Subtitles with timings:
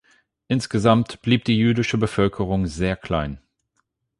[0.47, 3.39] Insgesamt blieb die jüdische Bevölkerung sehr klein.